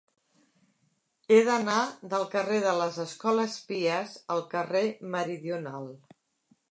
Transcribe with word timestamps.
He 1.33 1.37
d'anar 1.49 1.81
del 2.13 2.25
carrer 2.35 2.57
de 2.63 2.73
les 2.79 2.97
Escoles 3.05 3.57
Pies 3.73 4.15
al 4.37 4.41
carrer 4.55 4.85
Meridional. 5.17 5.87